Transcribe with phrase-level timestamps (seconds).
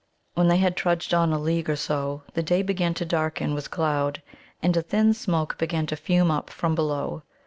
[0.33, 3.69] When they had trudged on a league or so the day began to darken with
[3.69, 4.23] cloud.
[4.63, 7.21] And a thin smoke began to fume up from below.